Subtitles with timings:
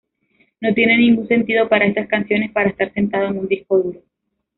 [0.61, 3.99] No tiene ningún sentido para estas canciones para estar sentado en un disco duro.